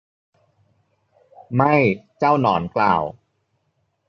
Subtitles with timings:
[1.57, 1.75] ไม่
[2.17, 3.03] เจ้าหนอนกล่าว